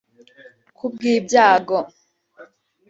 Ku 0.77 0.85
bw’ibyago 0.93 1.77